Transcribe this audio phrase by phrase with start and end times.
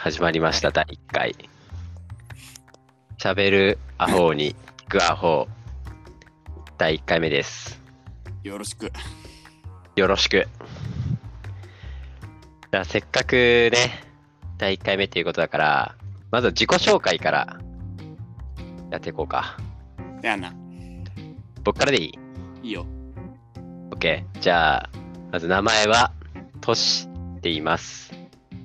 [0.00, 1.34] 始まりました、第1回。
[3.18, 4.54] 喋るアホに
[4.86, 5.48] 聞くアホ、
[6.78, 7.82] 第1回目です。
[8.44, 8.92] よろしく。
[9.96, 10.46] よろしく。
[12.70, 14.04] じゃあ、せっかくね、
[14.56, 15.96] 第1回目ということだから、
[16.30, 17.58] まずは自己紹介から
[18.92, 19.56] やっていこうか。
[20.22, 20.54] やんな。
[21.64, 22.18] 僕からでいい？
[22.62, 22.86] いいよ。
[23.90, 24.24] ?OK。
[24.40, 24.90] じゃあ、
[25.32, 26.12] まず名前は、
[26.60, 28.12] トシって言います。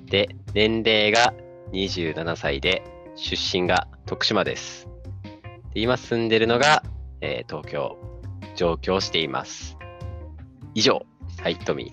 [0.06, 1.34] で、年齢が
[1.72, 2.84] 27歳で、
[3.16, 4.88] 出身が徳島です。
[5.74, 6.84] で今住んでるのが、
[7.20, 7.98] えー東京。
[8.54, 9.76] 上京しています。
[10.74, 11.04] 以上。
[11.42, 11.92] はい、トミ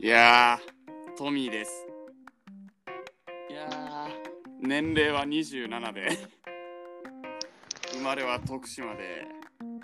[0.00, 0.04] ー。
[0.04, 1.86] いやー、トミーです。
[3.50, 4.08] いやー、
[4.66, 6.08] 年齢は27で、
[7.92, 9.26] 生まれは徳島で、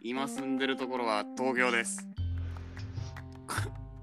[0.03, 2.09] 今住んでるところは東京です。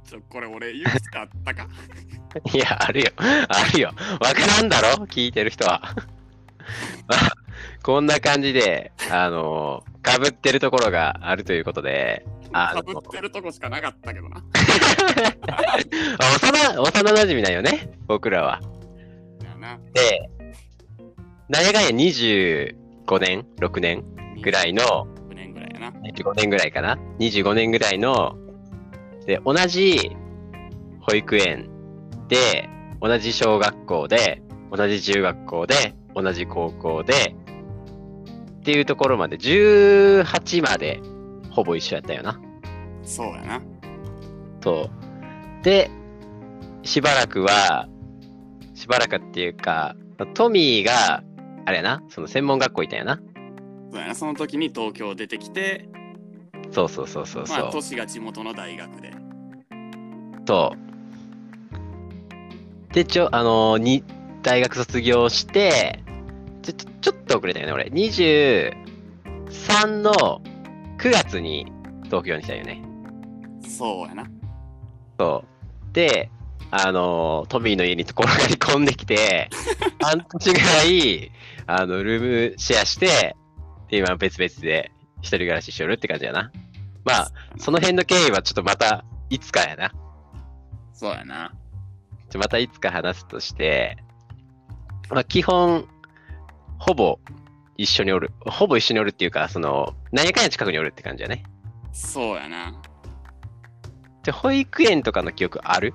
[0.08, 1.68] ちょ、これ俺言うしかあったか？
[2.54, 3.08] いや、あるよ。
[3.18, 3.92] あるよ。
[4.22, 5.06] わからんだろ？
[5.06, 5.82] 聞いてる人は。
[7.08, 7.32] まあ、
[7.84, 14.38] こんな感じで、あのかぶってるところがあるということで、かぶってるとこしかなかったけどな。
[14.38, 15.74] あ
[16.76, 18.62] 幼、幼馴染だよね、僕らは。
[19.94, 20.30] で、
[21.50, 21.74] なんや？
[21.74, 22.76] かんや25
[23.20, 24.04] 年、6年？
[24.42, 25.90] ぐらいの、6年ぐらいやな。
[26.02, 28.38] 25年ぐらいかな ?25 年ぐらいの、
[29.28, 30.16] で、同じ
[31.02, 31.70] 保育園
[32.30, 32.70] で、
[33.02, 37.36] 同じ小学校で、同じ中学校で、同じ高校で、
[38.60, 41.02] っていうところまで、18まで
[41.52, 42.40] ほぼ一緒やったよな。
[43.04, 43.62] そうやな。
[44.64, 45.64] そう。
[45.64, 45.92] で、
[46.84, 47.90] しばらくは、
[48.74, 49.96] しばらくっていうか、
[50.36, 51.22] トミーが、
[51.66, 53.20] あれやな、その専門学校いたんやな。
[53.92, 54.16] そうやな。
[54.16, 55.90] その時に東京出てきて、
[56.72, 57.58] そうそうそうそうそう。
[57.58, 59.17] まあ、都市が地元の大学で。
[60.48, 60.78] そう。
[62.94, 64.06] で、ちょ、あのーに、
[64.42, 66.02] 大学卒業して、
[66.62, 67.84] ちょ、ちょちょっと遅れたよね、俺。
[67.86, 68.72] 23
[70.02, 70.42] の
[70.98, 71.70] 9月に
[72.06, 72.82] 東京に来たよね。
[73.62, 74.26] そうやな。
[75.20, 75.44] そ
[75.92, 75.94] う。
[75.94, 76.32] で、
[76.72, 79.50] あのートミーの家に転がり込んできて、
[80.02, 81.32] 半年ぐらい、
[81.66, 83.36] あの、ルームシェアして、
[83.90, 86.54] で、今別々で一人暮らししよるって感じやな。
[87.04, 89.92] まあ、その辺の経緯はちょっとまた、いつかやな。
[90.98, 91.54] そうやな。
[92.36, 93.98] またいつか話すとして、
[95.12, 95.88] まあ、基本、
[96.80, 97.20] ほぼ
[97.78, 98.32] 一緒におる。
[98.48, 101.44] ほぼ一緒におるっていうか、その、何やかんや近くにおるって感じやね。
[101.94, 102.74] そうやな。
[104.24, 105.94] で、保育園とかの記憶ある？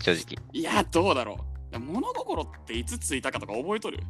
[0.00, 0.42] 正直。
[0.52, 1.38] いや、どうだろ
[1.72, 1.78] う。
[1.78, 4.00] 物心っていつついたかとか覚えとる？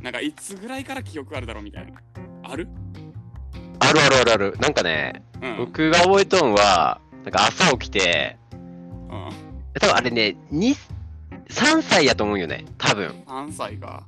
[0.00, 2.00] なんかいつぐらいから記憶あるだろうみたいな。
[2.44, 2.68] ある？
[3.78, 4.58] あるあるあるある。
[4.58, 5.56] なんかね、うん。
[5.58, 8.56] 僕が覚えとんは、なんか朝起きて、う
[9.14, 9.30] ん。
[9.80, 10.76] 多分あれね、2、
[11.48, 12.64] 3歳やと思うよね。
[12.78, 13.08] 多分。
[13.26, 14.04] 3歳か。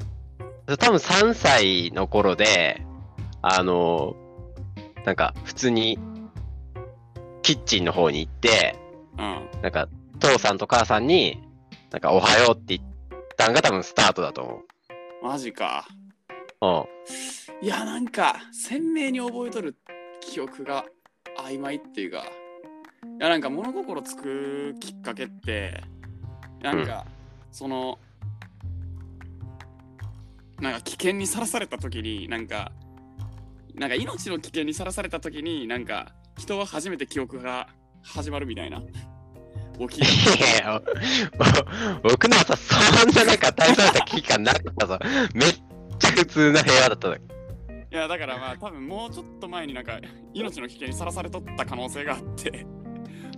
[0.67, 2.83] 多分3歳の頃で、
[3.43, 4.17] あの、
[5.05, 5.99] なんか普通に、
[7.43, 8.77] キッチンの方に行って、
[9.19, 9.63] うん。
[9.63, 11.43] なんか、父さんと母さんに、
[11.91, 12.91] なんか、おはようって言っ
[13.37, 14.63] たんが多分スタートだと思
[15.23, 15.87] マジか。
[16.61, 16.67] う。
[16.67, 16.85] うん。
[17.61, 19.77] いや、なんか鮮明に覚えとる
[20.21, 20.85] 記憶が
[21.37, 22.25] 曖昧っていうか。
[23.05, 25.83] いや、なんか物心つくきっかけって、
[26.61, 27.07] なんか、
[27.51, 27.99] その、
[30.61, 32.73] なんか危険にさらされた時に、なんか、
[33.75, 37.69] なんか命の危険にさらされた時に、なんか人は初めて記憶が
[38.03, 38.83] 始まるみたいな。
[39.79, 40.83] 起きいやいや、
[41.39, 41.45] ぼ
[42.11, 44.99] 僕のはさ、そんななんか大それた危機感なかったぞ。
[45.35, 45.53] めっ
[46.01, 47.17] ちゃ普通な平和だったの。
[47.91, 49.99] いやだからまあ多分もうちょっと前になんか
[50.35, 52.67] 命の危険にさらされとった可能性があって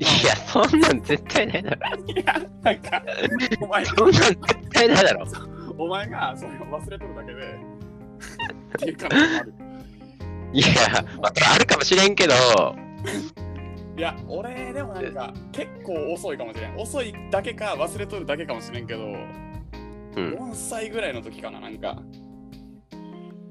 [0.00, 2.04] いや、そんなん絶対ないだろ。
[2.06, 2.24] いや
[2.62, 3.02] なんか
[3.60, 4.38] お前そんなん絶
[4.72, 5.26] 対ないだろ。
[5.76, 7.40] お前がそれを忘れとるだけで。
[8.76, 9.54] っていう可能性もある。
[10.52, 10.66] いや、
[11.20, 12.34] まあ、あるかもしれんけど、
[13.96, 16.76] いや俺でもなんか結構遅いかもしれん。
[16.78, 19.16] 遅いだけか忘れとるだけかもしれんけど、うん。
[20.16, 22.02] 4歳ぐらいの時かななんか。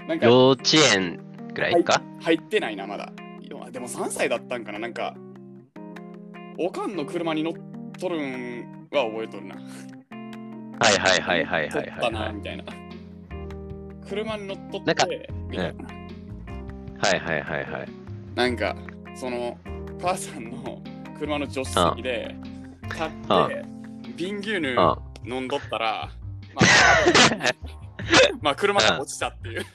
[0.07, 0.63] なんか幼稚
[0.95, 1.19] 園
[1.53, 3.13] ぐらいか、入ってないなまだ。
[3.71, 5.15] でも3歳だったんかななんか
[6.61, 7.53] おかんの車に乗っ
[7.97, 9.61] とるんは覚えとるなは
[10.91, 12.11] いはいはいはいはい乗ったはいは。
[12.11, 12.63] ないみたいな。
[14.09, 15.07] 車に乗っとって、なんか
[15.49, 15.87] みたいな。
[15.87, 17.89] はいはいはいはい。
[18.35, 18.75] なんか、
[19.15, 19.57] その、
[20.01, 20.81] 母さんの
[21.17, 22.35] 車の助手席で、
[22.83, 23.63] 立あって、
[24.17, 26.09] 瓶牛乳あ飲んどったら、
[26.53, 26.65] まあ、
[28.41, 29.65] まあ、車が落ちたっていう。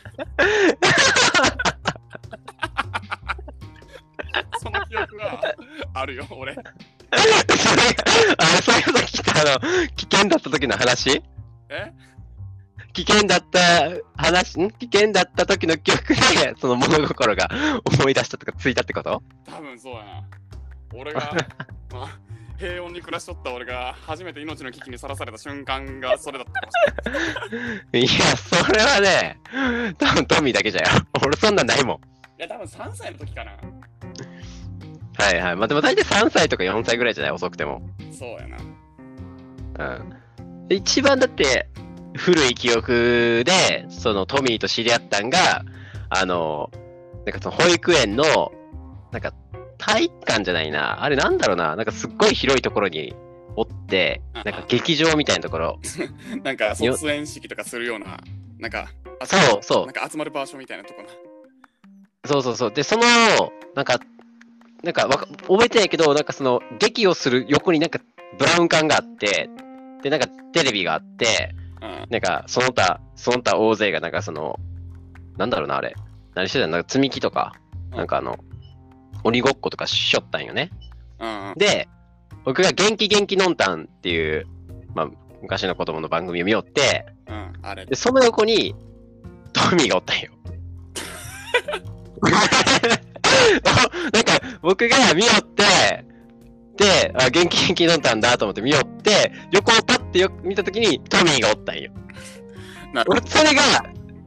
[4.58, 5.40] その記憶が
[5.94, 6.54] あるよ、 俺。
[6.54, 6.66] それ、
[8.38, 11.22] あ、それさっき言ったあの、危険だった時の話？
[11.70, 11.92] え？
[12.92, 13.58] 危険だった
[14.16, 14.70] 話、ん？
[14.72, 16.20] 危険だった時の記憶で、
[16.60, 17.48] その物心が
[17.84, 19.22] 思い出したとかついたってこと？
[19.46, 20.24] 多分そうやな。
[20.94, 21.20] 俺が、
[21.92, 22.18] まあ、
[22.58, 28.02] 平穏に暮らしとった俺が初めて命の危機にさらされた瞬間がそれだったかもしれない。
[28.02, 29.38] いや、それはね、
[29.98, 30.88] 多分トミーだけじゃよ。
[31.24, 31.96] 俺そんなんないもん。
[31.96, 32.00] い
[32.38, 33.52] や、多分3歳の時かな。
[35.18, 35.56] はいはい。
[35.56, 37.32] まあでも大体3歳とか4歳ぐらいじゃない？
[37.32, 37.82] 遅くても。
[38.12, 39.96] そうやな。
[39.96, 40.12] うん。
[40.68, 41.68] 一番だって、
[42.16, 45.64] 古い記憶で、そのトミーと知り合ったんが、
[46.10, 46.70] あの、
[47.26, 48.52] なんかその保育園の、
[49.12, 49.32] なんか
[49.78, 51.02] 体育館じゃないな。
[51.02, 51.76] あれなんだろうな。
[51.76, 53.14] なんかすっごい広いところに
[53.56, 55.78] おって、なんか劇場みたいなところ。
[56.42, 58.18] なんか卒園式とかするような、
[58.58, 58.88] なんか、
[59.20, 61.08] あそうそうなんか集まる場所みたいなとこな。
[62.26, 62.72] そうそうそう。
[62.72, 63.02] で、その、
[63.74, 63.98] なんか、
[64.84, 67.98] なんかわか覚えてないけど、なんかその、劇をする横になんか
[68.38, 69.48] ブラウン管があって、
[70.02, 72.06] で、なんかテレビがあって、うん。
[72.10, 74.58] なんかその他、その他大勢がなんかその、
[75.36, 75.94] なんだろうな、あれ。
[76.34, 76.72] 何してたの？
[76.72, 77.54] なんか積み木とか、
[77.92, 78.38] うんなんかあの、
[79.22, 80.70] 鬼ごっことかしょったんよね。
[81.18, 81.54] うんうん。
[81.56, 81.88] で、
[82.44, 84.46] 僕が元気元気のんたんっていう、
[84.94, 85.10] まあ、
[85.40, 87.94] 昔の子供の番組を見よって、うん、あれで、。
[87.94, 88.74] その横に、
[89.52, 90.32] トミーがおったんよ。
[94.12, 95.64] なんか、僕が見よって、
[96.76, 101.92] で、あ元気元気飲んだんだと思って見よって、横をパッてよ見たときにトミーがおったんよ。
[102.92, 103.62] なるほ俺、それが、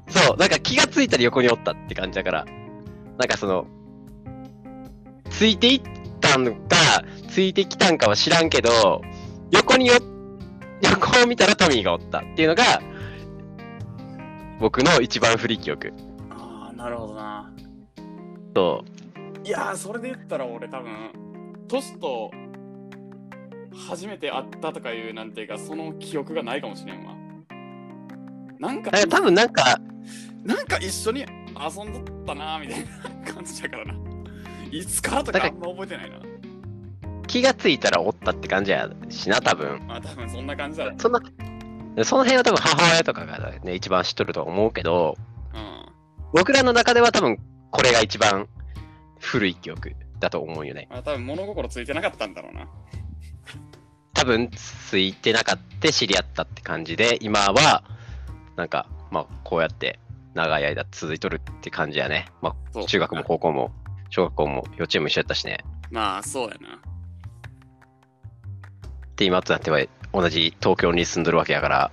[0.08, 2.46] そう、なんか気がついたら横におったって感じだから、
[3.18, 3.68] なんかその、
[5.30, 5.82] ついていっ
[6.22, 6.76] たんか、
[7.30, 9.02] ついてきたんかは知らんけど、
[9.52, 9.96] 横によ、
[10.82, 12.82] 横を見たらトミーがおったっていうのが、
[14.60, 15.94] 僕の一番古い記憶。
[16.32, 17.52] ああ、なるほどな。
[18.56, 18.84] そ
[19.48, 20.92] いやー、それで言ったら俺多分、
[21.70, 22.30] トシと
[23.88, 27.14] 初めて会ったとかいうなんていうか、その記憶がないかもしれんわ。
[28.60, 29.80] なんか多分なんか、
[30.44, 31.26] なんか一緒に遊
[31.82, 32.86] んどったなーみたい
[33.26, 33.94] な感じだからな。
[34.70, 36.18] いつからとかあんま覚えてないな。
[37.26, 39.82] 気がついたらおったって感じやしな、多分。
[39.88, 40.94] まあ多分そんな感じだ。
[40.98, 41.22] そんな、
[42.04, 45.16] その辺は多分母親とかがね、一番知っとると思うけど、
[45.54, 45.86] うん。
[46.34, 47.38] 僕らの中では多分
[47.72, 48.50] これが一番
[49.28, 50.88] 古い記憶だと思うよね。
[50.90, 52.68] まあ多分物心ついてなかったんだろうな。
[54.14, 57.84] 多分ついてなかった知り合ったって感じで、今は、
[58.56, 60.00] なんか、まあこうやって
[60.34, 62.28] 長い間続いとるって感じやね。
[62.42, 63.72] まあ中学も高校も
[64.10, 65.60] 小学校も幼稚園も一緒やったしね。
[65.92, 66.80] まあそうやな。
[69.18, 69.82] で、今となっては
[70.14, 71.92] 同じ東京に住んどるわけやから、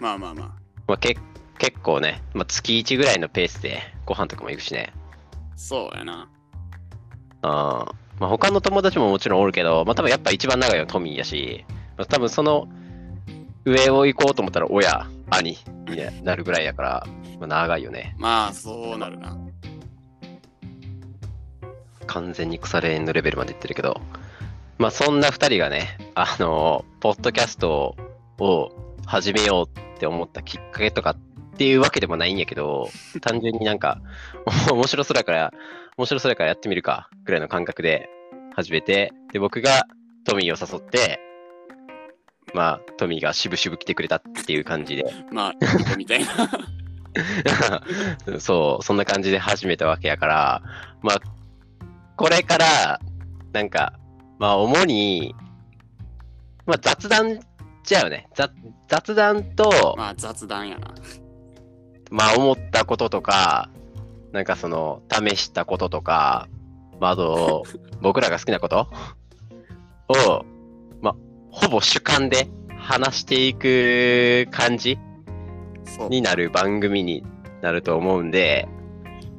[0.00, 0.46] まあまあまあ。
[0.86, 1.16] まあ、け
[1.58, 4.92] 結構ね、まあ、月1ぐらいのペースでご飯とかも行くしね。
[5.56, 6.28] そうやな。
[7.42, 11.64] あーまあ、他の友達ももちろんおるけど、まあ、多分やっぱ一番長いのはトミーやし、
[11.96, 12.68] まあ、多分その
[13.64, 15.58] 上を行こうと思ったら親、兄
[15.88, 17.06] になるぐらいやから、
[17.40, 18.14] まあ、長いよね。
[18.18, 19.36] まあそうなるな。
[22.06, 24.00] 完全に腐れ縁のレベルまでいってるけど、
[24.78, 27.96] まあそんな二人がね、あの、ポッドキャスト
[28.38, 28.70] を
[29.06, 31.16] 始めようって思ったきっかけとかっ
[31.56, 32.90] ていうわけでもないんやけど、
[33.20, 34.00] 単純になんか、
[34.70, 35.52] 面白そうだから、
[35.96, 38.08] 面白そうだからやってみるか、ぐらいの感覚で
[38.54, 39.86] 始めて、で、僕が
[40.24, 41.20] トミーを誘って、
[42.52, 46.28] まあ、トミーが渋々来てくれたっていう感じで、まあ、みたいな。
[48.38, 50.62] そう、そんな感じで始めたわけやから、
[51.02, 51.20] まあ、
[52.16, 53.00] これから、
[53.52, 53.94] なんか、
[54.38, 55.34] まあ、主に、
[56.66, 57.40] まあ、雑談
[57.84, 58.26] じゃよね。
[58.34, 58.50] 雑
[58.88, 60.94] 雑談と、まあ雑談やな。
[62.10, 63.70] まあ、思ったこととか、
[64.32, 66.48] なんかその、試したこととか、
[67.00, 67.64] まあ、あと、
[68.00, 68.88] 僕らが好きなこと？
[70.08, 70.44] を、
[71.00, 71.16] まあ、
[71.50, 74.98] ほぼ主観で話していく感じ。
[76.08, 77.22] になる番組に
[77.60, 78.66] なると思うんで、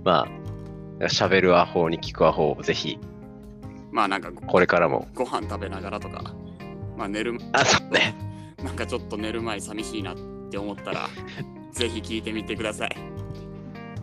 [0.05, 0.27] ま
[0.99, 2.97] あ、喋るアホに聞くアホをぜひ、
[3.91, 5.07] まあなんかごこれからも。
[5.15, 6.33] ご飯食べながらとか、
[6.95, 8.15] まあ寝る、あ、そうね。
[8.63, 10.17] なんかちょっと寝る前寂しいなっ
[10.49, 11.09] て思ったら、
[11.75, 12.95] ぜひ聞いてみてください。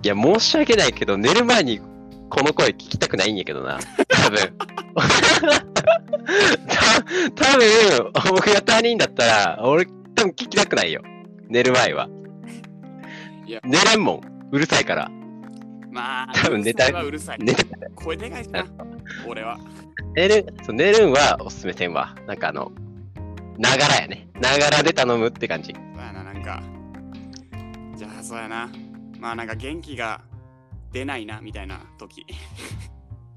[0.02, 1.80] いや、申し訳ないけど、寝る前に
[2.28, 3.78] この声聞きたくないんやけどな。
[4.08, 4.38] 多分。
[6.68, 7.02] た
[7.34, 11.02] 多分、僕が他人だったら、俺、多分聞きたくないよ。
[11.48, 12.08] 寝る前は。
[13.46, 14.20] いや寝れんもん。
[14.50, 15.10] うるさいから。
[15.90, 17.38] まあ、多分寝たいはうるさい。
[17.40, 17.54] 寝
[17.94, 18.66] 声でかいしな、
[19.26, 19.58] 俺は。
[20.14, 22.14] 寝る、そう寝るんはおすすめせんわ。
[22.26, 22.70] なんかあの、
[23.58, 24.28] ながらやね。
[24.40, 25.72] ながらで頼むって感じ。
[25.96, 26.62] まあな、なんか、
[28.02, 28.68] じゃあそうやな。
[29.20, 30.22] まあなんか元気が
[30.90, 32.26] 出ないな、みたいな時。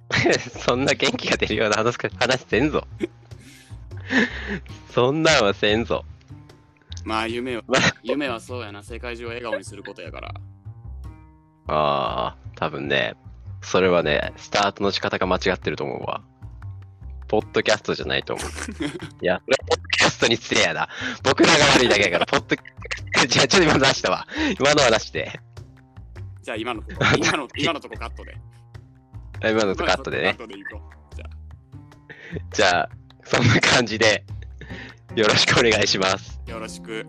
[0.65, 2.87] そんな元気が出るような話か話せんぞ。
[4.89, 6.03] そんなんはせんぞ。
[7.03, 8.81] まあ夢はまあ、夢はそうやな。
[8.81, 10.33] 世界中を笑顔にすることやから。
[11.67, 13.13] ああ、多分ね、
[13.61, 16.23] それはね、スタートの仕方が間違ってると思うわ。
[17.27, 18.47] ポッドキャストじゃないと思う。
[19.21, 20.89] いや、それはポッドキャストに失礼やな。
[21.23, 22.65] 僕らが悪いだけやから、ポッドキャ
[22.97, 24.27] スト、 じゃあちょっと今の出したわ。
[24.59, 25.39] 今のは出して。
[26.41, 28.37] じゃあ今のとこ、今の今のとこカットで。
[29.43, 30.35] 今のとカットでね。
[30.37, 30.81] カットでいこ
[31.11, 31.15] う。
[31.15, 31.29] じゃあ、
[32.51, 32.89] じゃあ、
[33.23, 34.23] そんな感じで、
[35.15, 36.39] よろしくお願いします。
[36.47, 37.05] よろしく。